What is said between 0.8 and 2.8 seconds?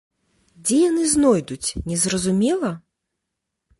яны знойдуць, незразумела?